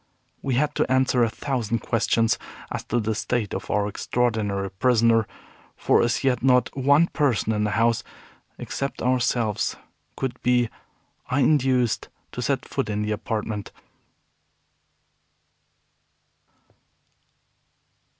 [0.41, 2.39] We had to answer a thousand questions
[2.71, 5.27] as to the state of our extraordinary prisoner,
[5.77, 8.03] for as yet not one person in the house
[8.57, 9.75] except ourselves
[10.17, 10.71] could be
[11.31, 13.71] induced to set foot in the apartment.